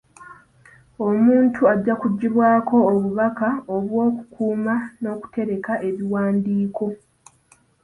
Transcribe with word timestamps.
Omuntu 1.07 1.59
ajja 1.73 1.93
kujjibwako 2.01 2.75
obubaka 2.91 3.47
olw'okukuuma 3.75 4.75
n'okutereka 5.01 5.73
ebiwandiiko. 5.87 6.85